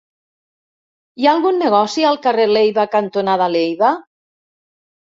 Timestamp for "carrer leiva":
2.25-2.89